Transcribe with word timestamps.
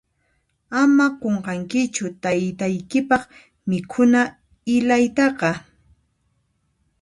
Ama 0.79 1.05
qunqankichu 1.21 2.05
taytaykipaq 2.23 3.23
mikhuna 3.69 4.21
ilaytaqa. 4.75 5.49